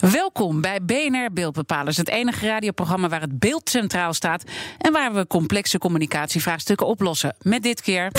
[0.00, 4.44] Welkom bij BNR Beeldbepalers, het enige radioprogramma waar het beeld centraal staat
[4.78, 7.36] en waar we complexe communicatievraagstukken oplossen.
[7.42, 8.10] Met dit keer.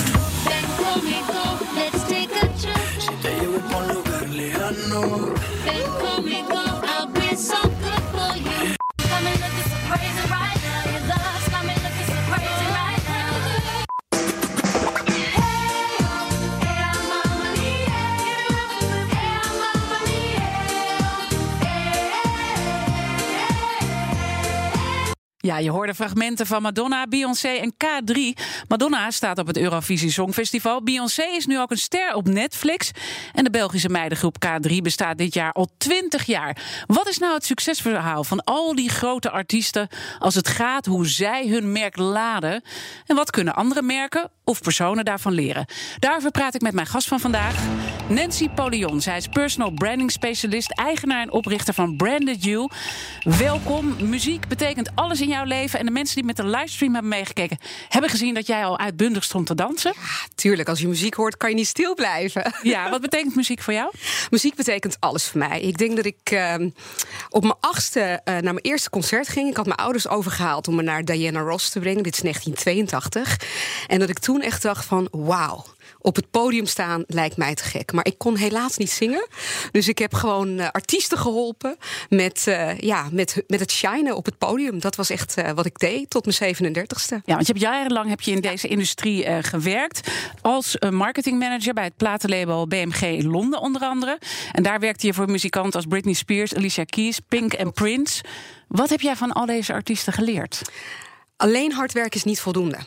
[25.43, 28.41] Ja, je hoorde fragmenten van Madonna, Beyoncé en K3.
[28.67, 30.83] Madonna staat op het Eurovisie Songfestival.
[30.83, 32.91] Beyoncé is nu ook een ster op Netflix.
[33.33, 36.57] En de Belgische meidengroep K3 bestaat dit jaar al 20 jaar.
[36.87, 39.87] Wat is nou het succesverhaal van al die grote artiesten
[40.19, 42.63] als het gaat hoe zij hun merk laden?
[43.05, 45.65] En wat kunnen andere merken of personen daarvan leren?
[45.99, 47.55] Daarover praat ik met mijn gast van vandaag,
[48.09, 49.01] Nancy Polion.
[49.01, 52.69] Zij is personal branding specialist, eigenaar en oprichter van Branded You.
[53.37, 53.95] Welkom.
[54.09, 55.79] Muziek betekent alles in jouw leven.
[55.79, 57.57] En de mensen die met de livestream hebben meegekeken,
[57.89, 59.93] hebben gezien dat jij al uitbundig stond te dansen.
[59.95, 60.69] Ja, tuurlijk.
[60.69, 62.53] Als je muziek hoort, kan je niet stil blijven.
[62.61, 63.91] Ja, wat betekent muziek voor jou?
[64.29, 65.61] Muziek betekent alles voor mij.
[65.61, 66.55] Ik denk dat ik uh,
[67.29, 69.49] op mijn achtste uh, naar mijn eerste concert ging.
[69.49, 72.03] Ik had mijn ouders overgehaald om me naar Diana Ross te brengen.
[72.03, 73.39] Dit is 1982.
[73.87, 75.65] En dat ik toen echt dacht van wauw
[76.01, 77.91] op het podium staan lijkt mij te gek.
[77.91, 79.27] Maar ik kon helaas niet zingen.
[79.71, 81.77] Dus ik heb gewoon uh, artiesten geholpen
[82.09, 84.79] met, uh, ja, met, met het shinen op het podium.
[84.79, 87.15] Dat was echt uh, wat ik deed tot mijn 37ste.
[87.25, 90.11] Ja, want je hebt jarenlang heb je in deze industrie gewerkt.
[90.41, 94.19] Als marketingmanager bij het platenlabel BMG in Londen onder andere.
[94.51, 98.23] En daar werkte je voor muzikanten als Britney Spears, Alicia Keys, Pink en Prince.
[98.67, 100.61] Wat heb jij van al deze artiesten geleerd?
[101.37, 102.77] Alleen hard werken is niet voldoende.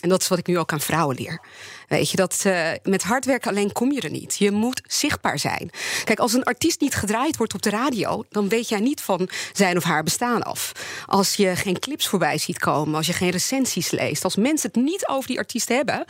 [0.00, 1.40] En dat is wat ik nu ook aan vrouwen leer.
[1.88, 4.36] Weet je, dat uh, met hard werken alleen kom je er niet.
[4.38, 5.70] Je moet zichtbaar zijn.
[6.04, 9.28] Kijk, als een artiest niet gedraaid wordt op de radio, dan weet jij niet van
[9.52, 10.72] zijn of haar bestaan af.
[11.06, 14.82] Als je geen clips voorbij ziet komen, als je geen recensies leest, als mensen het
[14.82, 16.04] niet over die artiest hebben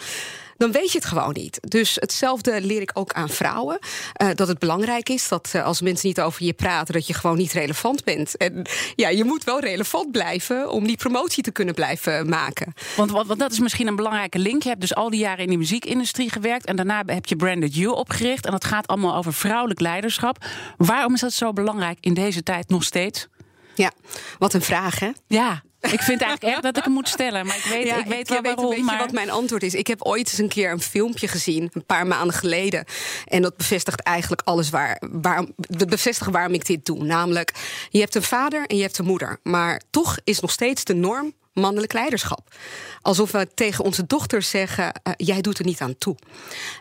[0.59, 1.59] dan weet je het gewoon niet.
[1.61, 3.79] Dus hetzelfde leer ik ook aan vrouwen.
[4.23, 7.15] Uh, dat het belangrijk is dat uh, als mensen niet over je praten, dat je
[7.15, 8.37] gewoon niet relevant bent.
[8.37, 12.75] En ja, je moet wel relevant blijven om die promotie te kunnen blijven maken.
[12.97, 14.63] Want, want, want dat is misschien een belangrijke link.
[14.63, 17.75] Je hebt dus al die jaren in die muziekindustrie gewerkt en daarna heb je Branded
[17.75, 18.47] You opgericht.
[18.47, 20.45] En dat gaat allemaal over vrouwelijk leiderschap.
[20.77, 23.27] Waarom is dat zo belangrijk in deze tijd nog steeds?
[23.75, 23.93] Ja,
[24.39, 25.11] wat een vraag, hè?
[25.27, 25.63] Ja.
[25.81, 28.29] Ik vind eigenlijk echt dat ik hem moet stellen, maar ik weet, ja, ik weet
[28.29, 28.71] wel waarom.
[28.71, 28.99] Weet maar...
[28.99, 29.75] wat mijn antwoord is?
[29.75, 32.85] Ik heb ooit eens een keer een filmpje gezien, een paar maanden geleden.
[33.25, 35.45] En dat bevestigt eigenlijk alles waar, waar,
[35.87, 37.05] bevestigt waarom ik dit doe.
[37.05, 37.53] Namelijk,
[37.91, 39.39] je hebt een vader en je hebt een moeder.
[39.43, 42.55] Maar toch is nog steeds de norm mannelijk leiderschap.
[43.03, 46.17] Alsof we tegen onze dochters zeggen: uh, jij doet er niet aan toe.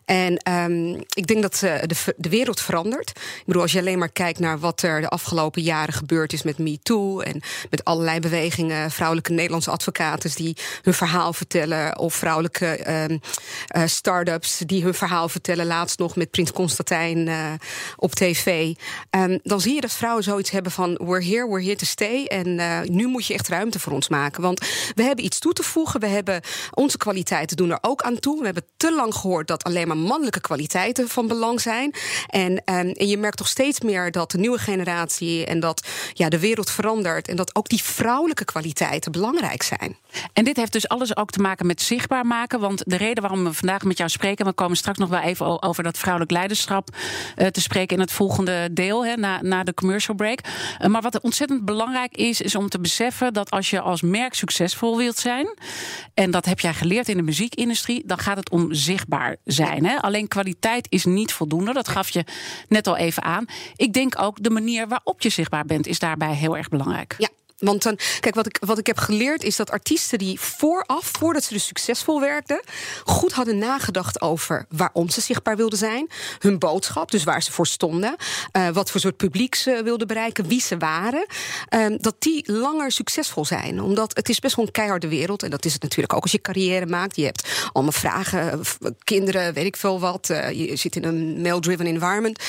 [0.05, 3.09] En um, ik denk dat uh, de, de, wereld verandert.
[3.09, 6.43] Ik bedoel, als je alleen maar kijkt naar wat er de afgelopen jaren gebeurd is
[6.43, 12.91] met MeToo en met allerlei bewegingen, vrouwelijke Nederlandse advocaten die hun verhaal vertellen, of vrouwelijke
[13.09, 13.19] um,
[13.87, 17.29] start-ups die hun verhaal vertellen, laatst nog met Prins Constantijn
[17.95, 18.73] op tv.
[19.11, 22.25] Um, dan zie je dat vrouwen zoiets hebben van: we're here, we're here to stay.
[22.25, 22.55] En
[22.93, 24.41] nu moet je echt ruimte voor ons maken.
[24.41, 25.99] Want we hebben iets toe te voegen.
[25.99, 26.41] We hebben
[26.73, 28.39] onze kwaliteiten doen er ook aan toe.
[28.39, 31.93] We hebben te lang gehoord dat alleen maar mannelijke kwaliteiten van belang zijn.
[32.27, 36.29] En, um, en je merkt toch steeds meer dat de nieuwe generatie en dat ja,
[36.29, 37.27] de wereld verandert.
[37.27, 39.97] En dat ook die vrouwelijke kwaliteiten belangrijk zijn.
[40.33, 42.59] En dit heeft dus alles ook te maken met zichtbaar maken.
[42.59, 45.63] Want de reden waarom we vandaag met jou spreken, we komen straks nog wel even
[45.63, 46.89] over dat vrouwelijk leiderschap
[47.37, 50.39] uh, te spreken in het volgende deel, hè, na, na de commercial break.
[50.81, 54.33] Uh, maar wat ontzettend belangrijk is, is om te beseffen dat als je als merk
[54.33, 55.47] succesvol wilt zijn,
[56.13, 59.85] en dat heb jij geleerd in de muziekindustrie, dan gaat het om zichtbaar zijn.
[59.85, 60.01] Hè?
[60.01, 62.23] Alleen kwaliteit is niet voldoende, dat gaf je
[62.67, 63.45] net al even aan.
[63.75, 67.15] Ik denk ook de manier waarop je zichtbaar bent, is daarbij heel erg belangrijk.
[67.17, 67.29] Ja.
[67.57, 71.43] Want dan, kijk, wat ik, wat ik heb geleerd is dat artiesten die vooraf, voordat
[71.43, 72.61] ze dus succesvol werkten,
[73.03, 76.09] goed hadden nagedacht over waarom ze zichtbaar wilden zijn,
[76.39, 78.15] hun boodschap, dus waar ze voor stonden,
[78.57, 81.25] uh, wat voor soort publiek ze wilden bereiken, wie ze waren,
[81.75, 83.81] uh, dat die langer succesvol zijn.
[83.81, 86.31] Omdat het is best wel een keiharde wereld en dat is het natuurlijk ook als
[86.31, 87.15] je carrière maakt.
[87.15, 88.61] Je hebt allemaal vragen,
[89.03, 90.29] kinderen, weet ik veel wat.
[90.29, 92.43] Uh, je zit in een male-driven environment.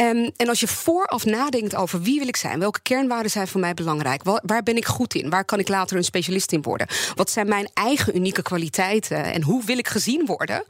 [0.00, 3.60] Um, en als je vooraf nadenkt over wie wil ik zijn, welke kernwaarden zijn voor
[3.60, 5.30] mij belangrijk, waar ben ik goed in?
[5.30, 6.86] Waar kan ik later een specialist in worden?
[7.14, 10.64] Wat zijn mijn eigen unieke kwaliteiten en hoe wil ik gezien worden?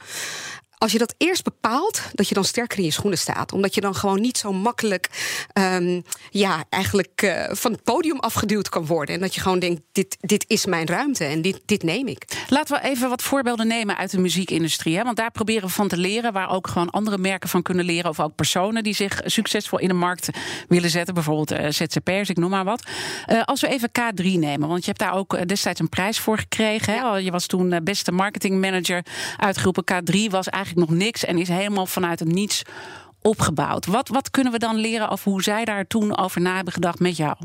[0.78, 3.52] Als je dat eerst bepaalt, dat je dan sterker in je schoenen staat.
[3.52, 5.08] Omdat je dan gewoon niet zo makkelijk
[5.52, 9.14] um, ja, eigenlijk uh, van het podium afgeduwd kan worden.
[9.14, 12.24] En dat je gewoon denkt, dit, dit is mijn ruimte en dit, dit neem ik.
[12.48, 14.96] Laten we even wat voorbeelden nemen uit de muziekindustrie.
[14.96, 15.02] Hè?
[15.02, 18.10] Want daar proberen we van te leren, waar ook gewoon andere merken van kunnen leren.
[18.10, 20.28] Of ook personen die zich succesvol in de markt
[20.68, 21.14] willen zetten.
[21.14, 22.82] Bijvoorbeeld uh, ZZP'ers, ik noem maar wat.
[23.26, 26.38] Uh, als we even K3 nemen, want je hebt daar ook destijds een prijs voor
[26.38, 26.94] gekregen.
[26.94, 27.16] Hè?
[27.16, 29.04] Je was toen beste marketingmanager
[29.36, 29.84] uitgeroepen.
[29.92, 32.62] K3 was eigenlijk nog niks en is helemaal vanuit het niets
[33.28, 33.86] opgebouwd.
[33.86, 36.98] Wat, wat kunnen we dan leren over hoe zij daar toen over na hebben gedacht
[36.98, 37.36] met jou?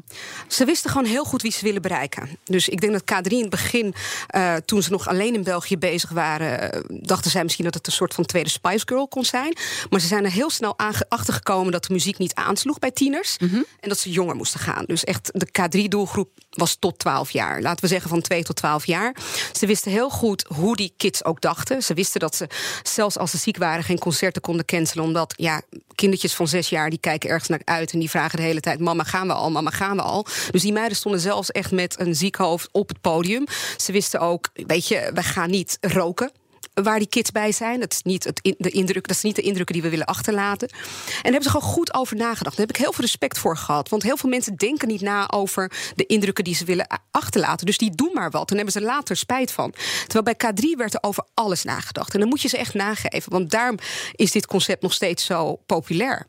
[0.48, 2.30] Ze wisten gewoon heel goed wie ze willen bereiken.
[2.44, 3.94] Dus ik denk dat K3 in het begin,
[4.36, 7.88] uh, toen ze nog alleen in België bezig waren, uh, dachten zij misschien dat het
[7.88, 9.58] een soort van tweede Spice Girl kon zijn.
[9.90, 10.78] Maar ze zijn er heel snel
[11.08, 13.38] achter gekomen dat de muziek niet aansloeg bij tieners.
[13.38, 13.66] Mm -hmm.
[13.80, 14.84] En dat ze jonger moesten gaan.
[14.86, 17.62] Dus echt de K3-doelgroep was tot 12 jaar.
[17.62, 19.16] Laten we zeggen van 2 tot 12 jaar.
[19.52, 21.84] Ze wisten heel goed hoe die kids ook dachten.
[21.84, 22.48] Ze wisten dat ze,
[22.84, 25.06] zelfs als ze ziek waren, geen concerten konden cancelen.
[25.06, 25.62] Omdat ja,
[25.96, 28.80] kindertjes van zes jaar die kijken ergens naar uit en die vragen de hele tijd:
[28.80, 29.52] Mama, gaan we al?
[29.52, 30.26] Mama, gaan we al?
[30.52, 33.46] Dus die meiden stonden zelfs echt met een ziek hoofd op het podium.
[33.78, 36.32] Ze wisten ook: Weet je, we gaan niet roken
[36.74, 37.80] waar die kids bij zijn.
[37.80, 40.68] Dat is niet, het de indruk, dat is niet de indrukken die we willen achterlaten.
[40.70, 40.78] En
[41.14, 42.58] daar hebben ze gewoon goed over nagedacht.
[42.58, 43.90] Daar heb ik heel veel respect voor gehad.
[43.90, 47.66] Want heel veel mensen denken niet na over de indrukken die ze willen achterlaten.
[47.66, 48.50] Dus die doen maar wat.
[48.50, 49.74] En hebben ze later spijt van.
[50.08, 52.14] Terwijl bij K3 werd er over alles nagedacht.
[52.14, 53.32] En dan moet je ze echt nageven.
[53.32, 53.78] Want daarom
[54.16, 56.28] is dit concept nog steeds zo populair.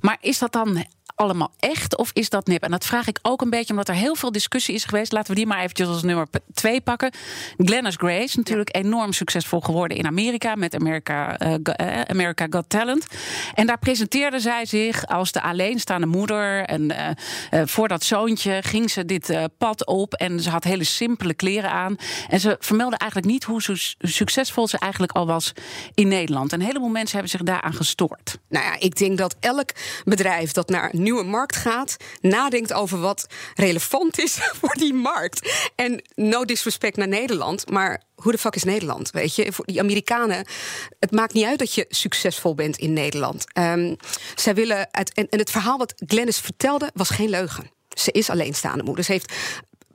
[0.00, 2.62] Maar is dat dan allemaal echt of is dat nep?
[2.62, 5.12] En dat vraag ik ook een beetje omdat er heel veel discussie is geweest.
[5.12, 7.12] Laten we die maar eventjes als nummer twee pakken.
[7.56, 11.54] Glennis Grace, natuurlijk enorm succesvol geworden in Amerika met America, uh,
[12.06, 13.06] America Got Talent.
[13.54, 16.64] En daar presenteerde zij zich als de alleenstaande moeder.
[16.64, 17.08] En uh,
[17.50, 21.70] uh, voor dat zoontje ging ze dit pad op en ze had hele simpele kleren
[21.70, 21.96] aan.
[22.28, 25.52] En ze vermeldde eigenlijk niet hoe su succesvol ze eigenlijk al was
[25.94, 26.52] in Nederland.
[26.52, 28.38] En een heleboel mensen hebben zich daaraan gestoord.
[28.48, 29.70] Nou ja, ik denk dat elk
[30.04, 35.70] bedrijf dat naar nieuwe markt gaat, nadenkt over wat relevant is voor die markt.
[35.74, 39.10] En no disrespect naar Nederland, maar hoe de fuck is Nederland?
[39.10, 40.46] Weet je, voor die Amerikanen,
[41.00, 43.44] het maakt niet uit dat je succesvol bent in Nederland.
[43.58, 43.96] Um,
[44.34, 47.70] zij willen uit, en, en het verhaal wat Glennis vertelde was geen leugen.
[47.88, 49.04] Ze is alleenstaande moeder.
[49.04, 49.32] Ze heeft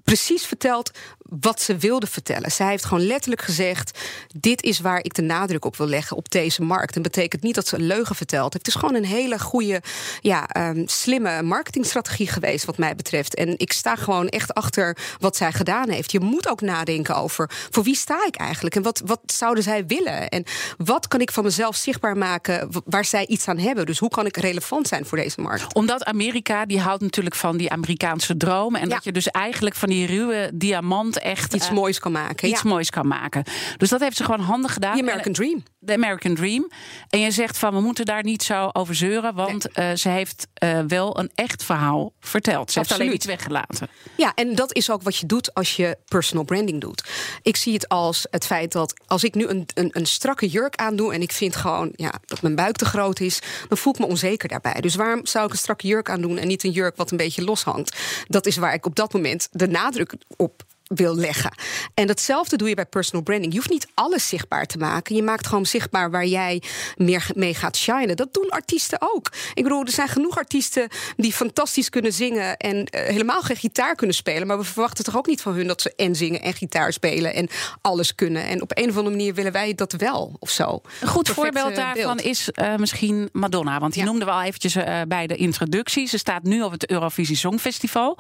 [0.04, 0.92] precies verteld
[1.30, 2.52] wat ze wilde vertellen.
[2.52, 4.00] Zij heeft gewoon letterlijk gezegd:
[4.36, 6.96] Dit is waar ik de nadruk op wil leggen op deze markt.
[6.96, 8.54] En betekent niet dat ze een leugen vertelt.
[8.54, 9.82] Het is gewoon een hele goede,
[10.22, 13.36] ja, um, slimme marketingstrategie geweest, wat mij betreft.
[13.36, 16.12] En ik sta gewoon echt achter wat zij gedaan heeft.
[16.12, 18.76] Je moet ook nadenken over: voor wie sta ik eigenlijk?
[18.76, 20.30] En wat, wat zouden zij willen?
[20.30, 20.44] En
[20.78, 23.86] wat kan ik van mezelf zichtbaar maken waar zij iets aan hebben?
[23.86, 25.74] Dus hoe kan ik relevant zijn voor deze markt?
[25.74, 28.76] Omdat Amerika, die houdt natuurlijk van die Amerikaanse droom.
[28.76, 28.96] En ja.
[28.96, 32.50] dat je dus eigenlijk van die ruwe diamant echt iets uh, moois kan maken.
[32.50, 32.70] Iets ja.
[32.70, 33.44] moois kan maken.
[33.78, 34.96] Dus dat heeft ze gewoon handig gedaan.
[34.96, 35.64] The American Dream.
[35.80, 36.72] De American Dream.
[37.10, 39.92] En je zegt van we moeten daar niet zo over zeuren, want nee.
[39.92, 42.72] uh, ze heeft uh, wel een echt verhaal verteld.
[42.72, 42.88] Ze Absoluut.
[42.88, 43.88] heeft alleen iets weggelaten.
[44.18, 47.04] Ja, en dat is ook wat je doet als je personal branding doet.
[47.42, 50.76] Ik zie het als het feit dat als ik nu een, een, een strakke jurk
[50.76, 54.00] aandoe en ik vind gewoon ja, dat mijn buik te groot is, dan voel ik
[54.00, 54.82] me onzeker daarbij.
[54.82, 57.44] Dus waarom zou ik een strakke jurk aandoen en niet een jurk wat een beetje
[57.44, 57.98] loshangt?
[58.28, 60.64] Dat is waar ik op dat moment de nadruk op
[60.96, 61.52] wil leggen.
[61.94, 63.52] En datzelfde doe je bij personal branding.
[63.52, 65.16] Je hoeft niet alles zichtbaar te maken.
[65.16, 66.62] Je maakt gewoon zichtbaar waar jij
[66.96, 68.16] meer mee gaat shinen.
[68.16, 69.32] Dat doen artiesten ook.
[69.54, 73.96] Ik bedoel, er zijn genoeg artiesten die fantastisch kunnen zingen en uh, helemaal geen gitaar
[73.96, 74.48] kunnen spelen.
[74.48, 77.34] Maar we verwachten toch ook niet van hun dat ze en zingen en gitaar spelen
[77.34, 77.48] en
[77.82, 78.48] alles kunnen.
[78.48, 80.82] En op een of andere manier willen wij dat wel of zo.
[81.02, 82.28] Een goed Perfect voorbeeld daarvan beeld.
[82.28, 83.80] is uh, misschien Madonna.
[83.80, 84.08] Want die ja.
[84.08, 86.08] noemden we al eventjes uh, bij de introductie.
[86.08, 88.18] Ze staat nu op het Eurovisie Songfestival.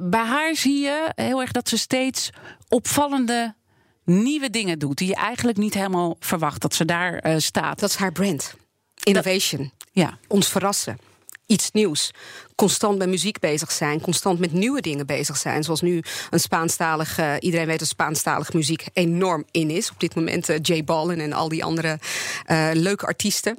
[0.00, 2.30] bij haar zie je heel erg dat ze steeds
[2.68, 3.54] opvallende
[4.04, 4.98] nieuwe dingen doet.
[4.98, 7.78] Die je eigenlijk niet helemaal verwacht dat ze daar uh, staat.
[7.78, 8.54] Dat is haar brand.
[9.02, 9.60] Innovation.
[9.60, 10.18] Dat, ja.
[10.26, 10.98] Ons verrassen.
[11.46, 12.10] Iets nieuws.
[12.54, 14.00] Constant met muziek bezig zijn.
[14.00, 15.64] Constant met nieuwe dingen bezig zijn.
[15.64, 17.18] Zoals nu een Spaanstalig.
[17.18, 19.90] Uh, iedereen weet dat Spaanstalig muziek enorm in is.
[19.90, 21.98] Op dit moment uh, Jay Ballen en al die andere
[22.72, 23.58] leuke artiesten.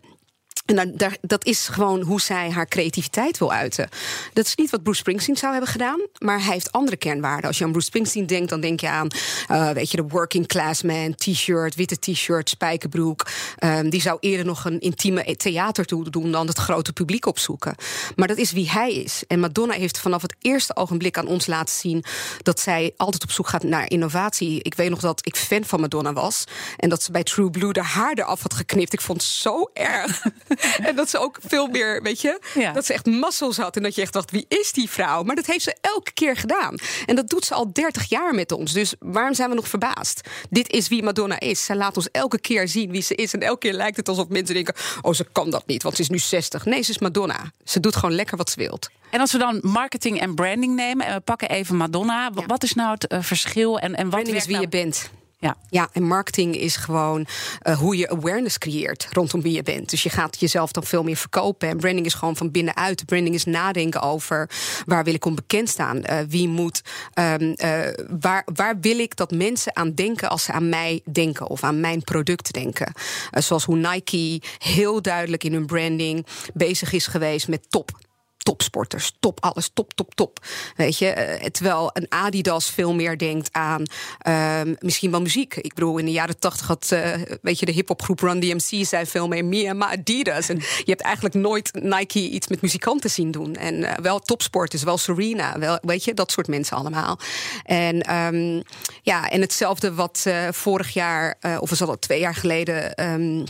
[0.76, 3.90] En dat is gewoon hoe zij haar creativiteit wil uiten.
[4.34, 7.48] Dat is niet wat Bruce Springsteen zou hebben gedaan, maar hij heeft andere kernwaarden.
[7.48, 9.08] Als je aan Bruce Springsteen denkt, dan denk je aan,
[9.52, 13.28] uh, weet je, de working class man, t-shirt, witte t-shirt, spijkerbroek.
[13.64, 17.76] Um, die zou eerder nog een intieme theater doen dan het grote publiek opzoeken.
[18.16, 19.24] Maar dat is wie hij is.
[19.28, 22.04] En Madonna heeft vanaf het eerste ogenblik aan ons laten zien
[22.42, 24.64] dat zij altijd op zoek gaat naar innovatie.
[24.64, 26.44] Ik weet nog dat ik fan van Madonna was
[26.78, 28.94] en dat ze bij True Blue de haar eraf had geknipt.
[28.94, 30.22] Ik vond het zo erg.
[30.88, 32.40] en dat ze ook veel meer, weet je,
[32.74, 33.76] dat ze echt muscles had.
[33.76, 35.24] En dat je echt dacht, wie is die vrouw?
[35.24, 36.76] Maar dat heeft ze elke keer gedaan.
[37.06, 38.74] En dat doet ze al 30 jaar met ons.
[38.74, 40.22] Dus waarom zijn we nog verbaasd?
[40.50, 41.66] Dit is wie Madonna is.
[41.66, 43.34] Ze laat ons elke keer zien wie ze is.
[43.34, 46.02] En elke keer lijkt het alsof mensen denken: oh, ze kan dat niet, want ze
[46.02, 46.66] is nu 60.
[46.66, 47.52] Nee, ze is Madonna.
[47.64, 48.90] Ze doet gewoon lekker wat ze wilt.
[49.10, 52.74] En als we dan marketing en branding nemen en we pakken even Madonna, wat is
[52.74, 54.64] nou het eh, verschil en, en wat branding is wie nou?
[54.64, 55.10] je bent.
[55.42, 55.58] Ja.
[55.70, 57.28] ja, en marketing is gewoon
[57.64, 59.90] uh, hoe je awareness creëert rondom wie je bent.
[59.90, 61.70] Dus je gaat jezelf dan veel meer verkopen.
[61.70, 63.06] En branding is gewoon van binnenuit.
[63.06, 64.50] Branding is nadenken over
[64.86, 65.98] waar wil ik onbekend staan?
[65.98, 66.82] Uh, wie moet,
[67.14, 67.80] um, uh,
[68.20, 71.80] waar, waar wil ik dat mensen aan denken als ze aan mij denken of aan
[71.80, 72.94] mijn product denken?
[73.32, 78.09] zoals hoe Nike heel duidelijk in hun branding bezig is geweest met top
[78.50, 80.40] topsporters, top alles, top, top, top.
[80.76, 83.84] Weet je, uh, terwijl een Adidas veel meer denkt aan
[84.28, 85.56] uh, misschien wel muziek.
[85.56, 89.06] Ik bedoel, in de jaren tachtig had, uh, weet je, de hip-hopgroep Run DMC zei
[89.06, 90.50] veel meer me en Adidas.
[90.50, 93.56] En je hebt eigenlijk nooit Nike iets met muzikanten zien doen.
[93.56, 97.20] En uh, wel topsporters, wel Serena, wel, weet je, dat soort mensen allemaal.
[97.64, 98.64] En um,
[99.02, 103.04] ja, en hetzelfde wat vorig jaar, of was al twee jaar geleden.
[103.10, 103.46] Um,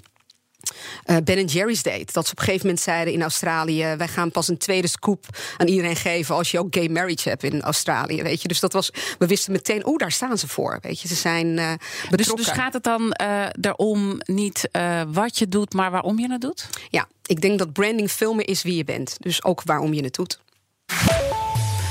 [1.05, 2.13] uh, ben Jerry's deed.
[2.13, 5.25] Dat ze op een gegeven moment zeiden in Australië: wij gaan pas een tweede scoop
[5.57, 8.21] aan iedereen geven als je ook gay marriage hebt in Australië.
[8.21, 8.91] Weet je, dus dat was.
[9.17, 10.79] We wisten meteen, oh, daar staan ze voor.
[10.81, 11.71] Weet je, ze zijn uh,
[12.09, 14.69] dus, dus, gaat het dan uh, erom niet
[15.11, 16.69] wat je doet, maar waarom je het doet?
[16.89, 19.15] Ja, ik denk dat branding veel meer is wie je bent.
[19.19, 20.39] Dus ook waarom je het doet.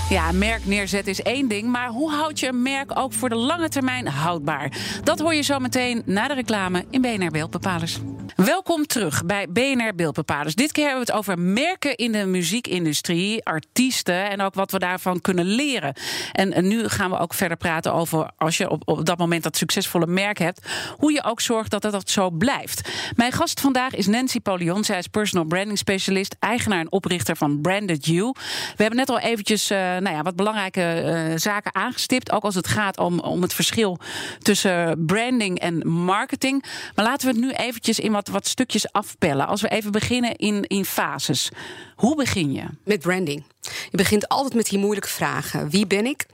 [0.08, 3.34] Ja, merk neerzetten is één ding, maar hoe houd je een merk ook voor de
[3.34, 4.72] lange termijn houdbaar?
[5.04, 7.98] Dat hoor je zo meteen na de reclame in BNR Beeldbepalers.
[8.44, 10.54] Welkom terug bij BNR Beeldbepalers.
[10.54, 14.78] Dit keer hebben we het over merken in de muziekindustrie, artiesten en ook wat we
[14.78, 15.94] daarvan kunnen leren.
[16.32, 19.56] En, nu gaan we ook verder praten over als je op, op dat moment dat
[19.56, 20.66] succesvolle merk hebt,
[20.96, 22.88] hoe je ook zorgt dat dat zo blijft.
[23.16, 24.84] Mijn gast vandaag is Nancy Polion.
[24.84, 28.34] Zij is personal branding specialist, eigenaar en oprichter van Branded You.
[28.76, 32.54] We hebben net al eventjes uh, nou ja, wat belangrijke uh, zaken aangestipt, ook als
[32.54, 33.98] het gaat om, om het verschil
[34.38, 36.64] tussen branding en marketing.
[36.94, 39.46] Maar laten we het nu eventjes in wat wat, stukjes afpellen.
[39.46, 41.50] Als we even beginnen in, in fases.
[41.96, 42.64] Hoe begin je?
[42.84, 43.44] Met branding.
[43.90, 45.70] Je begint altijd met die moeilijke vragen.
[45.70, 46.26] Wie ben ik?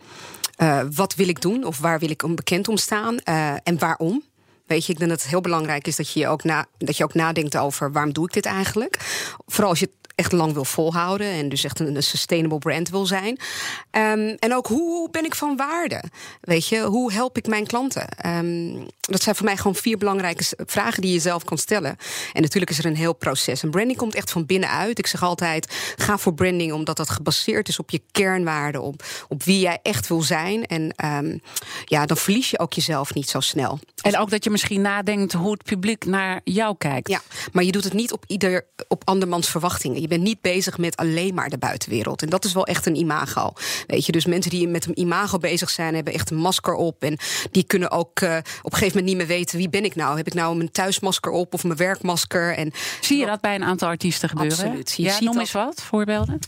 [0.59, 1.65] Uh, wat wil ik doen?
[1.65, 3.17] Of waar wil ik onbekend om staan?
[3.25, 4.23] Uh, en waarom?
[4.67, 7.05] Weet je, ik denk dat het heel belangrijk is dat je ook, na, dat je
[7.05, 8.97] ook nadenkt over waarom doe ik dit eigenlijk.
[9.47, 13.39] Vooral als je echt lang wil volhouden en dus echt een, sustainable brand wil zijn.
[13.91, 16.03] Um, en ook hoe ben ik van waarde?
[16.41, 18.09] Weet je, hoe help ik mijn klanten?
[18.27, 21.97] Um, dat zijn voor mij gewoon vier belangrijke vragen die je zelf kan stellen.
[22.33, 23.63] En natuurlijk is er een heel proces.
[23.63, 24.99] En branding komt echt van binnenuit.
[24.99, 29.43] Ik zeg altijd: ga voor branding omdat dat gebaseerd is op je kernwaarden, op, op
[29.43, 30.67] wie jij echt wil zijn.
[30.67, 31.41] En um,
[31.85, 33.79] ja, dan verlies je ook jezelf niet zo snel.
[34.03, 37.09] En ook dat je misschien nadenkt hoe het publiek naar jou kijkt.
[37.09, 40.01] Ja, maar je doet het niet op ieder op andermans verwachtingen.
[40.05, 42.23] Je bent niet bezig met alleen maar de buitenwereld.
[42.23, 43.53] En dat is wel echt een imago.
[43.87, 47.03] Weet je, dus mensen die met een imago bezig zijn, hebben echt een masker op.
[47.03, 47.19] En
[47.51, 50.17] die kunnen ook uh, op een gegeven moment niet meer weten wie ben ik nou.
[50.17, 52.57] Heb ik nou mijn thuismasker op of mijn werkmasker?
[52.57, 54.59] En zie je dat bij een aantal artiesten gebeuren?
[54.59, 54.95] Absoluut.
[54.97, 56.39] Je ja, noem eens wat voorbeelden.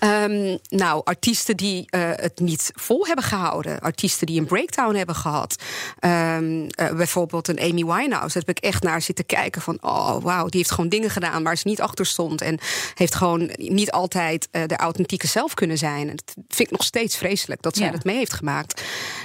[0.00, 3.80] Um, nou, artiesten die uh, het niet vol hebben gehouden.
[3.80, 5.62] Artiesten die een breakdown hebben gehad.
[6.00, 8.34] Um, uh, bijvoorbeeld een Amy Winehouse.
[8.34, 9.78] Daar heb ik echt naar zitten kijken van...
[9.80, 12.40] oh, wauw, die heeft gewoon dingen gedaan waar ze niet achter stond.
[12.40, 12.58] En
[12.94, 16.08] heeft gewoon niet altijd uh, de authentieke zelf kunnen zijn.
[16.08, 17.92] En dat vind ik nog steeds vreselijk dat zij ja.
[17.92, 18.82] dat mee heeft gemaakt.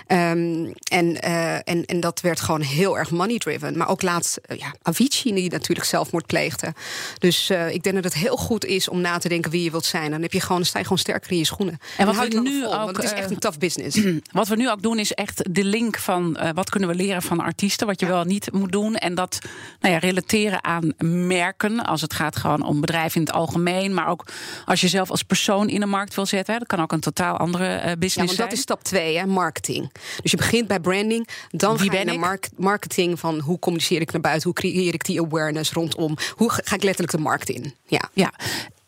[0.07, 3.77] Um, en, en, en dat werd gewoon heel erg money-driven.
[3.77, 6.73] Maar ook laatst ja, Avicii, die natuurlijk zelfmoord pleegde.
[7.17, 9.85] Dus ik denk dat het heel goed is om na te denken wie je wilt
[9.85, 10.11] zijn.
[10.11, 11.79] Dan heb je gewoon sta je gewoon sterker in je schoenen.
[11.97, 12.87] En wat we nu vol, ook.
[12.87, 14.01] het is echt eh, een tough business.
[14.31, 17.21] Wat we nu ook doen is echt de link van uh, wat kunnen we leren
[17.21, 18.11] van artiesten, wat je ja.
[18.11, 18.95] wel niet moet doen.
[18.95, 19.39] En dat
[19.79, 20.93] nou ja, relateren aan
[21.27, 21.85] merken.
[21.85, 23.93] Als het gaat gewoon om bedrijven in het algemeen.
[23.93, 24.25] Maar ook
[24.65, 26.53] als je zelf als persoon in de markt wil zetten.
[26.53, 29.17] Hè, dat kan ook een totaal andere uh, business ja, want dat is stap twee,
[29.17, 29.91] hè, marketing.
[30.21, 31.27] Dus je begint bij branding.
[31.49, 34.43] Dan Wie ga je naar mark marketing van hoe communiceer ik naar buiten.
[34.43, 36.17] Hoe creëer ik die awareness rondom.
[36.35, 37.73] Hoe ga ik letterlijk de markt in.
[37.85, 38.09] Ja.
[38.13, 38.33] ja.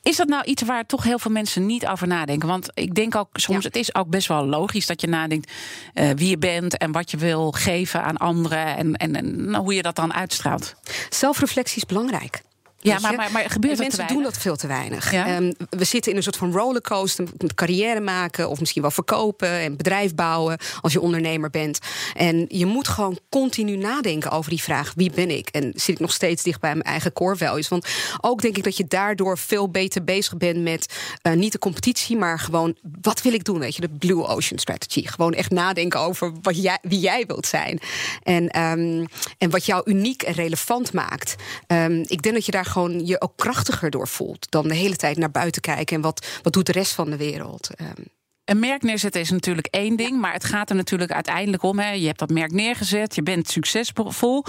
[0.04, 2.48] Is dat nou iets waar toch heel veel mensen niet over nadenken?
[2.48, 3.68] Want ik denk ook soms, ja.
[3.68, 5.52] het is ook best wel logisch dat je nadenkt
[5.94, 9.74] uh, wie je bent en wat je wil geven aan anderen en, en, en hoe
[9.74, 10.76] je dat dan uitstraalt.
[11.10, 12.42] Zelfreflectie is belangrijk.
[12.82, 15.12] Ja, maar, maar, maar gebeurt dat Mensen doen dat veel te weinig.
[15.12, 15.38] Ja?
[15.38, 17.26] Um, we zitten in een soort van rollercoaster.
[17.38, 21.80] Met carrière maken of misschien wel verkopen en bedrijf bouwen als je ondernemer bent.
[22.14, 25.50] En je moet gewoon continu nadenken over die vraag: wie ben ik?
[25.50, 27.68] En zit ik nog steeds dicht bij mijn eigen core values?
[27.68, 27.88] Want
[28.22, 32.18] ook denk ik dat je daardoor veel beter bezig bent met uh, niet de competitie,
[32.18, 33.60] maar gewoon wat wil ik doen?
[33.60, 35.06] Weet je, de Blue Ocean Strategy.
[35.08, 37.80] Gewoon echt nadenken over wat jij, wie jij wilt zijn.
[38.24, 39.06] En, um,
[39.38, 41.36] en wat jou uniek en relevant maakt.
[41.68, 44.52] Um, ik denk dat je daar gewoon je ook krachtiger door voelt.
[44.52, 47.18] Dan de hele tijd naar buiten kijken en wat, wat doet de rest van de
[47.18, 47.70] wereld.
[47.82, 48.06] Um,
[48.46, 51.80] een merk neerzetten is natuurlijk één ding, maar het gaat er natuurlijk uiteindelijk om.
[51.80, 51.92] Hè.
[51.92, 54.44] Je hebt dat merk neergezet, je bent succesvol.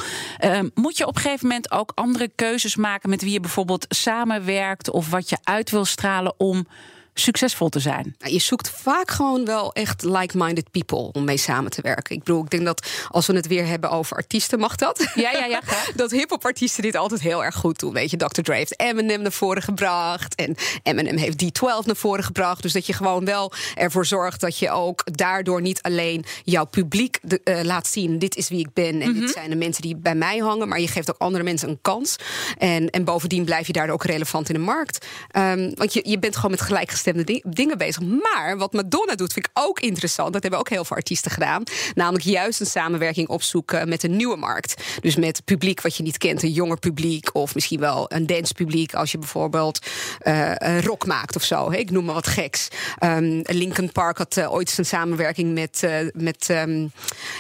[0.44, 3.86] Uh, moet je op een gegeven moment ook andere keuzes maken met wie je bijvoorbeeld
[3.88, 6.66] samenwerkt of wat je uit wil stralen om
[7.14, 8.16] succesvol te zijn?
[8.18, 12.16] Je zoekt vaak gewoon wel echt like-minded people om mee samen te werken.
[12.16, 15.10] Ik bedoel, ik denk dat als we het weer hebben over artiesten, mag dat?
[15.14, 15.60] Ja, ja, ja.
[15.94, 17.92] dat hip-hop artiesten dit altijd heel erg goed doen.
[17.92, 18.40] Weet je, Dr.
[18.40, 20.34] Dre heeft Eminem naar voren gebracht.
[20.34, 22.62] En Eminem heeft D12 naar voren gebracht.
[22.62, 27.18] Dus dat je gewoon wel ervoor zorgt dat je ook daardoor niet alleen jouw publiek
[27.22, 29.00] de, uh, laat zien: dit is wie ik ben.
[29.00, 29.32] En dit mhm.
[29.32, 30.68] zijn de mensen die bij mij hangen.
[30.68, 32.16] Maar je geeft ook andere mensen een kans.
[32.58, 35.06] En, en bovendien blijf je daardoor ook relevant in de markt.
[35.36, 36.60] Um, want je, je bent gewoon met
[37.02, 38.02] gelijkgestemde dingen bezig.
[38.02, 40.32] Maar wat Madonna doet, vind ik ook interessant.
[40.32, 41.62] Dat hebben ook heel veel artiesten gedaan.
[41.94, 44.82] Namelijk juist een samenwerking opzoeken met een nieuwe markt.
[45.00, 47.34] Dus met publiek wat je niet kent, een jonger publiek.
[47.34, 48.94] Of misschien wel een dancepubliek.
[48.94, 49.86] Als je bijvoorbeeld
[50.22, 51.70] uh, rock maakt of zo.
[51.70, 52.68] Ik noem maar wat geks.
[53.00, 56.92] Um, Linkin Park had uh, ooit een samenwerking met, uh, met um,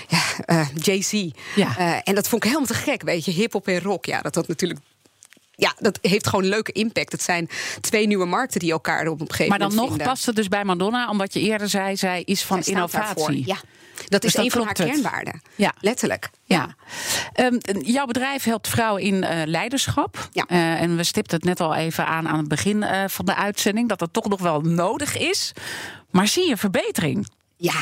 [0.08, 1.30] ja, Jay-Z.
[1.54, 2.02] Ja.
[2.02, 3.02] en dat vond ik helemaal te gek.
[3.02, 4.04] Weet je, hip-hop en rock.
[4.06, 4.80] Ja, dat had natuurlijk
[5.62, 7.12] ja, dat heeft gewoon leuke impact.
[7.12, 7.48] Het zijn
[7.80, 10.48] twee nieuwe markten die elkaar op een gegeven moment Maar dan nog past het dus
[10.48, 13.46] bij Madonna, omdat je eerder zei, zij is van innovatie.
[13.46, 13.56] Ja.
[14.08, 15.42] Dat is dus een van haar kernwaarden.
[15.54, 15.72] Ja.
[15.80, 16.30] Letterlijk.
[16.44, 16.76] Ja.
[17.40, 20.28] Um, jouw bedrijf helpt vrouwen in uh, leiderschap.
[20.32, 20.44] Ja.
[20.48, 23.34] Uh, en we stipten het net al even aan aan het begin uh, van de
[23.34, 25.52] uitzending dat dat toch nog wel nodig is.
[26.10, 27.28] Maar zie je verbetering?
[27.56, 27.80] Ja,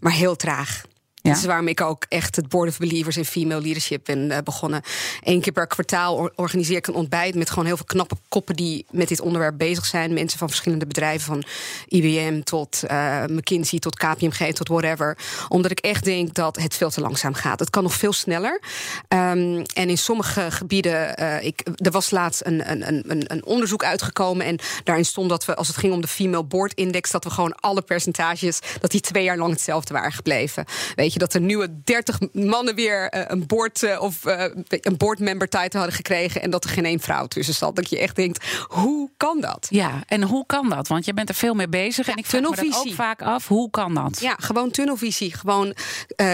[0.00, 0.82] maar heel traag.
[1.26, 1.32] Ja.
[1.32, 4.38] Dat is waarom ik ook echt het Board of Believers in Female Leadership ben uh,
[4.44, 4.82] begonnen.
[5.22, 8.86] Eén keer per kwartaal organiseer ik een ontbijt met gewoon heel veel knappe koppen die
[8.90, 10.12] met dit onderwerp bezig zijn.
[10.12, 11.44] Mensen van verschillende bedrijven, van
[11.88, 15.18] IBM tot uh, McKinsey, tot KPMG, tot whatever.
[15.48, 17.60] Omdat ik echt denk dat het veel te langzaam gaat.
[17.60, 18.60] Het kan nog veel sneller.
[19.08, 23.84] Um, en in sommige gebieden, uh, ik, er was laatst een, een, een, een onderzoek
[23.84, 24.46] uitgekomen.
[24.46, 27.30] En daarin stond dat we, als het ging om de Female Board Index, dat we
[27.30, 30.64] gewoon alle percentages, dat die twee jaar lang hetzelfde waren gebleven.
[30.94, 34.96] Weet je dat er nieuwe 30 mannen weer uh, een board uh, of uh, een
[34.96, 37.76] boardmember title hadden gekregen en dat er geen één vrouw tussen zat.
[37.76, 39.66] Dat je echt denkt, hoe kan dat?
[39.70, 40.88] Ja, en hoe kan dat?
[40.88, 43.22] Want je bent er veel mee bezig ja, en ik vraag me dat ook vaak
[43.22, 44.20] af, hoe kan dat?
[44.20, 45.74] Ja, gewoon tunnelvisie, gewoon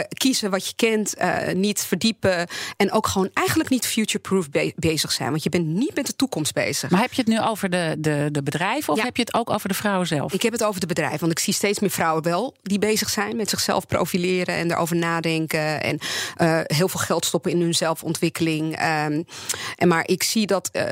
[0.08, 1.14] kiezen wat je kent,
[1.54, 2.46] niet verdiepen
[2.76, 6.16] en ook gewoon eigenlijk niet future-proof be bezig zijn, want je bent niet met de
[6.16, 6.90] toekomst bezig.
[6.90, 9.04] Maar heb je het nu over de, de, de bedrijven of ja.
[9.04, 10.32] heb je het ook over de vrouwen zelf?
[10.32, 13.10] Ik heb het over de bedrijven, want ik zie steeds meer vrouwen wel die bezig
[13.10, 15.82] zijn met zichzelf profileren en erover nadenken.
[15.82, 15.98] En
[16.38, 18.72] uh, heel veel geld stoppen in hun zelfontwikkeling.
[18.72, 19.24] Um,
[19.76, 20.84] en maar ik zie dat, uh,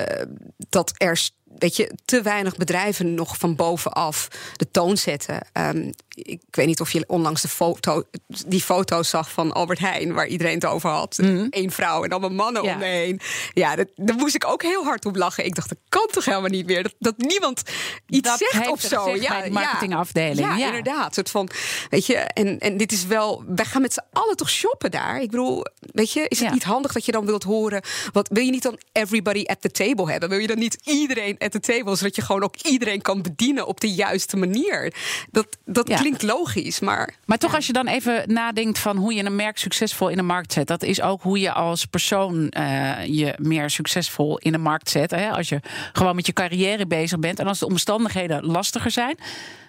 [0.68, 5.40] dat er weet je, te weinig bedrijven nog van bovenaf de toon zetten.
[5.52, 5.90] Um,
[6.22, 8.02] ik weet niet of je onlangs de foto,
[8.46, 11.18] die foto's zag van Albert Heijn, waar iedereen het over had.
[11.22, 12.72] Mm Eén vrouw en allemaal mannen ja.
[12.72, 13.20] om me heen.
[13.52, 15.44] Ja, dat, daar moest ik ook heel hard op lachen.
[15.44, 16.82] Ik dacht, dat kan toch helemaal niet meer?
[16.82, 17.62] Dat, dat niemand
[18.06, 19.16] iets dat zegt of zo.
[19.16, 20.38] Ja, de marketingafdeling.
[20.38, 21.14] Ja, ja, inderdaad.
[21.14, 21.48] Soort van,
[21.88, 25.20] weet je, en, en dit is wel, wij gaan met z'n allen toch shoppen daar.
[25.20, 26.54] Ik bedoel, weet je, is het ja.
[26.54, 27.82] niet handig dat je dan wilt horen?
[28.12, 30.28] Wat wil je niet dan everybody at the table hebben?
[30.28, 33.66] Wil je dan niet iedereen at the table, zodat je gewoon ook iedereen kan bedienen
[33.66, 34.94] op de juiste manier?
[35.30, 37.14] Dat, dat klinkt klinkt logisch, maar.
[37.24, 40.22] Maar toch, als je dan even nadenkt van hoe je een merk succesvol in de
[40.22, 44.58] markt zet, dat is ook hoe je als persoon uh, je meer succesvol in de
[44.58, 45.10] markt zet.
[45.10, 45.30] Hè?
[45.30, 45.60] Als je
[45.92, 49.18] gewoon met je carrière bezig bent en als de omstandigheden lastiger zijn.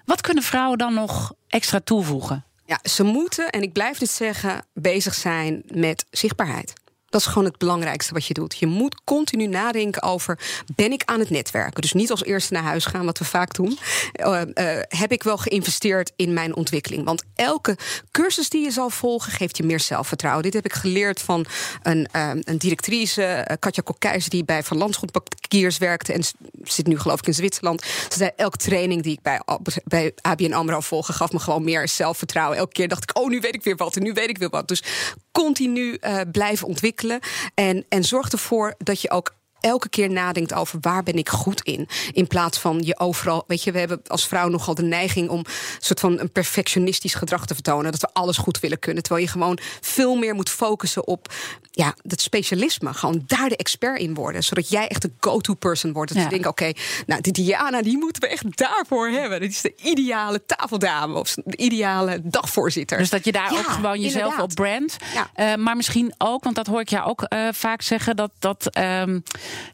[0.05, 2.43] Wat kunnen vrouwen dan nog extra toevoegen?
[2.65, 6.73] Ja, ze moeten, en ik blijf dit zeggen, bezig zijn met zichtbaarheid.
[7.11, 8.57] Dat is gewoon het belangrijkste wat je doet.
[8.57, 10.39] Je moet continu nadenken over:
[10.75, 11.81] ben ik aan het netwerken?
[11.81, 13.77] Dus niet als eerste naar huis gaan, wat we vaak doen.
[14.25, 17.05] Uh, uh, heb ik wel geïnvesteerd in mijn ontwikkeling?
[17.05, 17.77] Want elke
[18.11, 20.43] cursus die je zal volgen, geeft je meer zelfvertrouwen.
[20.43, 21.45] Dit heb ik geleerd van
[21.83, 26.23] een, uh, een directrice, Katja Kokijs, die bij Van Landschotbankiers werkte en
[26.63, 27.81] zit nu geloof ik in Zwitserland.
[27.81, 29.41] Ze zei: elke training die ik bij,
[29.83, 32.57] bij ABN Amro volgde, gaf me gewoon meer zelfvertrouwen.
[32.57, 34.49] Elke keer dacht ik: oh, nu weet ik weer wat en nu weet ik weer
[34.49, 34.67] wat.
[34.67, 34.83] Dus
[35.31, 35.99] continu
[36.31, 37.19] blijven ontwikkelen
[37.53, 41.61] en, en zorg ervoor dat je ook elke keer nadenkt over waar ben ik goed
[41.61, 41.87] in.
[42.11, 43.43] In plaats van je overal.
[43.47, 45.45] Weet je, we hebben als vrouw nogal de neiging om een
[45.79, 47.91] soort van een perfectionistisch gedrag te vertonen.
[47.91, 49.03] Dat we alles goed willen kunnen.
[49.03, 51.33] Terwijl je gewoon veel meer moet focussen op
[51.71, 52.93] ja, dat specialisme.
[52.93, 54.43] Gewoon daar de expert in worden.
[54.43, 56.13] Zodat jij echt de go-to person wordt.
[56.13, 56.23] Dat ja.
[56.23, 59.39] je denkt, oké, okay, nou, die Diana, die moeten we echt daarvoor hebben.
[59.39, 62.97] Dat is de ideale tafeldame of de ideale dagvoorzitter.
[62.97, 64.49] Dus dat je daar ja, ook gewoon jezelf inderdaad.
[64.49, 64.97] op brandt.
[65.35, 68.77] Uh, maar misschien ook, want dat hoor ik jou ook uh, vaak zeggen, dat, dat
[68.77, 69.23] um,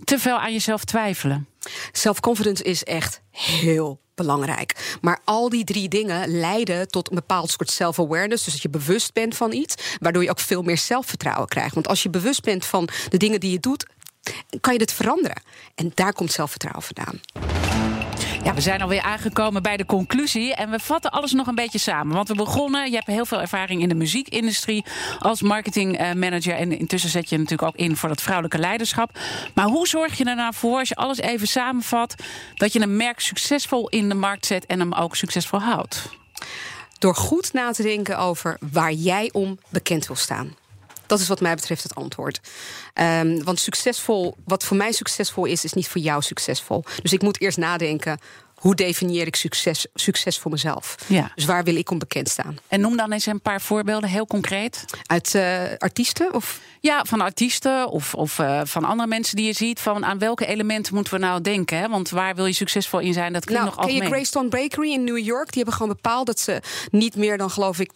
[0.04, 1.48] te veel aan jezelf twijfelen.
[1.92, 4.98] Self-confidence is echt heel belangrijk.
[5.02, 8.44] Maar al die drie dingen leiden tot een bepaald soort self-awareness.
[8.44, 11.74] Dus dat je bewust bent van iets, waardoor je ook veel meer zelfvertrouwen krijgt.
[11.74, 13.86] Want als je bewust bent van de dingen die je doet,
[14.62, 15.42] kan je dit veranderen.
[15.76, 17.20] En daar komt zelfvertrouwen vandaan.
[18.48, 20.56] Ja, we zijn alweer aangekomen bij de conclusie.
[20.56, 22.16] En we vatten alles nog een beetje samen.
[22.16, 24.86] Want we begonnen, je hebt heel veel ervaring in de muziekindustrie
[25.20, 26.56] als marketingmanager.
[26.56, 29.20] En intussen zet je natuurlijk ook in voor dat vrouwelijke leiderschap.
[29.54, 32.16] Maar hoe zorg je er nou voor, als je alles even samenvat,
[32.56, 36.10] dat je een merk succesvol in de markt zet en hem ook succesvol houdt?
[37.00, 40.56] Door goed na te denken over waar jij om bekend wil staan.
[41.08, 42.40] Dat is wat mij betreft het antwoord.
[42.94, 46.84] Um, want succesvol, wat voor mij succesvol is, is niet voor jou succesvol.
[47.02, 48.20] Dus ik moet eerst nadenken.
[48.58, 50.96] Hoe definieer ik succes, succes voor mezelf?
[51.08, 51.32] Ja.
[51.36, 52.58] Dus waar wil ik om bekend staan?
[52.68, 54.86] En noem dan eens een paar voorbeelden, heel concreet.
[55.06, 56.34] Uit uh, artiesten?
[56.34, 56.60] Of?
[56.80, 59.80] Ja, van artiesten of, of uh, van andere mensen die je ziet.
[59.80, 61.78] Van aan welke elementen moeten we nou denken?
[61.78, 61.90] Hè?
[61.90, 63.34] Want waar wil je succesvol in zijn?
[63.34, 64.02] Dat klinkt nou, nog algemeen.
[64.02, 65.46] Ken je Greystone Bakery in New York?
[65.46, 67.92] Die hebben gewoon bepaald dat ze niet meer dan, geloof ik,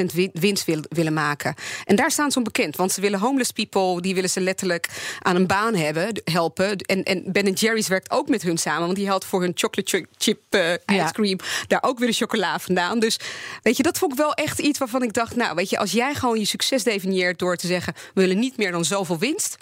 [0.00, 1.54] 2% winst wil, willen maken.
[1.84, 2.76] En daar staan ze om bekend.
[2.76, 4.88] Want ze willen homeless people, die willen ze letterlijk
[5.22, 6.76] aan een baan hebben, helpen.
[6.76, 8.84] En, en Ben Jerry's werkt ook met hun samen.
[8.84, 12.58] Want die haalt voor hun chocolate chip uh, ice cream daar ook weer de chocola
[12.58, 12.98] vandaan.
[12.98, 13.18] Dus
[13.62, 15.36] weet je, dat vond ik wel echt iets waarvan ik dacht...
[15.36, 17.94] nou, weet je, als jij gewoon je succes definieert door te zeggen...
[18.14, 19.56] we willen niet meer dan zoveel winst,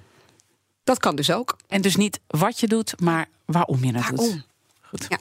[0.84, 1.56] dat kan dus ook.
[1.68, 4.16] En dus niet wat je doet, maar waarom je het waarom?
[4.16, 4.46] doet.
[4.80, 5.06] Goed.
[5.08, 5.18] Ja.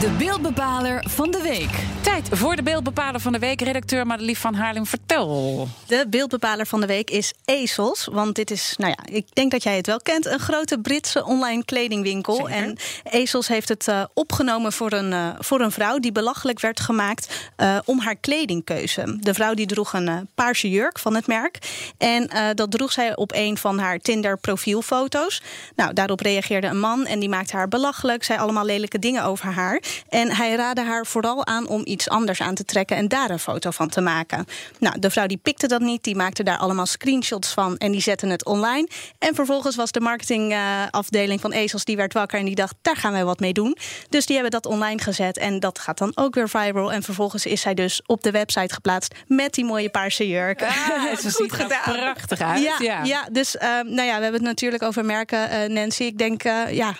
[0.00, 1.70] De beeldbepaler van de week.
[2.00, 3.60] Tijd voor de beeldbepaler van de week.
[3.60, 5.68] Redacteur Madelief van Haarlem, vertel.
[5.86, 8.08] De beeldbepaler van de week is ASOS.
[8.12, 10.26] Want dit is, nou ja, ik denk dat jij het wel kent...
[10.26, 12.34] een grote Britse online kledingwinkel.
[12.34, 12.50] Zeker.
[12.50, 12.76] En
[13.22, 15.98] ASOS heeft het uh, opgenomen voor een, uh, voor een vrouw...
[15.98, 19.16] die belachelijk werd gemaakt uh, om haar kledingkeuze.
[19.20, 21.58] De vrouw die droeg een paarse jurk van het merk.
[21.98, 25.42] En dat droeg zij op een van haar Tinder-profielfoto's.
[25.76, 28.24] Nou, daarop reageerde een man en die maakte haar belachelijk.
[28.24, 29.82] Zei allemaal lelijke dingen over haar.
[30.08, 33.38] En hij raadde haar vooral aan om iets anders aan te trekken en daar een
[33.38, 34.44] foto van te maken.
[34.78, 38.00] Nou, de vrouw die pikte dat niet, die maakte daar allemaal screenshots van en die
[38.00, 38.88] zette het online.
[39.18, 43.12] En vervolgens was de marketingafdeling van ASOS die werd wakker en die dacht, daar gaan
[43.12, 43.76] wij wat mee doen.
[44.08, 46.92] Dus die hebben dat online gezet en dat gaat dan ook weer viral.
[46.92, 50.62] En vervolgens is zij dus op de website geplaatst met die mooie paarse jurk.
[50.62, 52.62] Ah, ze ziet er prachtig uit.
[52.62, 53.04] Ja, ja.
[53.04, 56.02] ja dus uh, nou ja, we hebben het natuurlijk over merken, uh, Nancy.
[56.02, 56.94] Ik denk, uh, ja,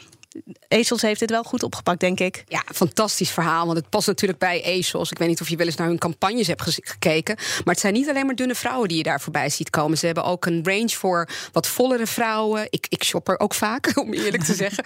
[0.68, 2.44] ASOS heeft dit wel goed opgepakt, denk ik.
[2.46, 3.66] Ja, fantastisch verhaal.
[3.66, 5.10] Want het past natuurlijk bij ASOS.
[5.10, 7.34] Ik weet niet of je wel eens naar hun campagnes hebt gekeken.
[7.36, 9.98] Maar het zijn niet alleen maar dunne vrouwen die je daar voorbij ziet komen.
[9.98, 12.66] Ze hebben ook een range voor wat vollere vrouwen.
[12.70, 14.84] Ik, ik shop er ook vaak, om eerlijk te zeggen.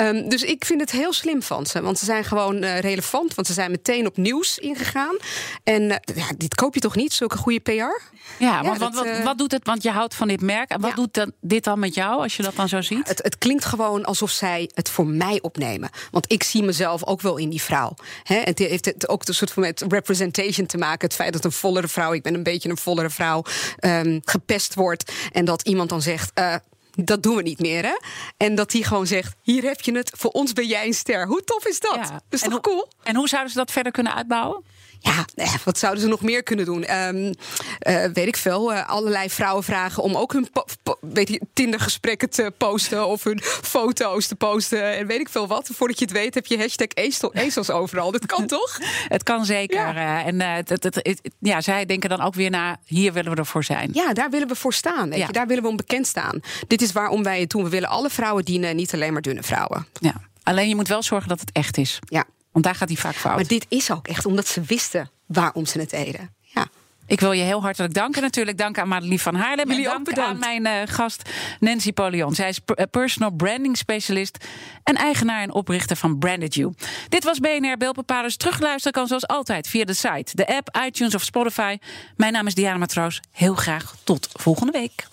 [0.00, 1.80] Um, dus ik vind het heel slim van ze.
[1.82, 3.34] Want ze zijn gewoon uh, relevant.
[3.34, 5.16] Want ze zijn meteen op nieuws ingegaan.
[5.64, 7.70] En uh, ja, dit koop je toch niet, zulke goede PR?
[7.72, 7.94] Ja,
[8.38, 9.66] ja want, dat, wat, uh, wat, doet het?
[9.66, 10.70] Want je houdt van dit merk.
[10.70, 10.96] En wat ja.
[10.96, 13.08] doet dan, dit dan met jou, als je dat dan zo ziet?
[13.08, 15.90] Het, het klinkt gewoon alsof zij het voor mij opnemen.
[16.10, 17.94] Want ik zie mezelf ook wel in die vrouw.
[18.22, 21.06] He, het heeft het ook een soort van met representation te maken.
[21.06, 23.44] Het feit dat een vollere vrouw, ik ben een beetje een vollere vrouw,
[23.80, 25.12] um, gepest wordt.
[25.32, 26.30] En dat iemand dan zegt.
[26.38, 26.54] Uh,
[26.94, 27.96] dat doen we niet meer, hè?
[28.36, 31.26] En dat die gewoon zegt: hier heb je het, voor ons ben jij een ster.
[31.26, 31.94] Hoe tof is dat?
[31.94, 32.10] Ja.
[32.10, 32.88] Dat is en toch cool?
[33.02, 34.64] En hoe zouden ze dat verder kunnen uitbouwen?
[35.02, 35.26] Ja,
[35.64, 36.96] wat zouden ze nog meer kunnen doen?
[36.96, 38.72] Um, uh, weet ik veel.
[38.72, 40.48] Uh, allerlei vrouwen vragen om ook hun
[41.00, 43.06] weet je, Tinder-gesprekken te posten.
[43.06, 44.96] Of hun foto's te posten.
[44.96, 45.70] En weet ik veel wat.
[45.72, 46.88] Voordat je het weet heb je hashtag
[47.32, 48.12] ezels overal.
[48.12, 48.78] Dat kan toch?
[49.08, 49.94] Het kan zeker.
[49.94, 50.24] Ja.
[50.24, 53.36] En uh, het, het, het, ja, zij denken dan ook weer na, hier willen we
[53.36, 53.90] ervoor zijn.
[53.92, 55.08] Ja, daar willen we voor staan.
[55.08, 55.26] Weet ja.
[55.26, 55.32] je?
[55.32, 56.40] Daar willen we om bekend staan.
[56.66, 57.62] Dit is waarom wij het doen.
[57.62, 59.86] We willen alle vrouwen dienen, niet alleen maar dunne vrouwen.
[60.00, 60.14] Ja.
[60.42, 61.98] Alleen je moet wel zorgen dat het echt is.
[62.04, 62.24] Ja.
[62.52, 63.34] Want daar gaat hij vaak fout.
[63.34, 66.34] Maar dit is ook echt omdat ze wisten waarom ze het deden.
[66.40, 66.66] Ja.
[67.06, 68.22] Ik wil je heel hartelijk danken.
[68.22, 69.68] Natuurlijk dank aan Madelief van Haarlem.
[69.68, 72.34] Jullie en dank aan mijn uh, gast Nancy Polion.
[72.34, 72.60] Zij is
[72.90, 74.44] personal branding specialist
[74.82, 76.74] en eigenaar en oprichter van Branded You.
[77.08, 78.36] Dit was BNR Beeldbepalers.
[78.36, 81.78] Terugluisteren kan zoals altijd via de site, de app, iTunes of Spotify.
[82.16, 83.20] Mijn naam is Diana Matroos.
[83.30, 85.06] Heel graag tot volgende week.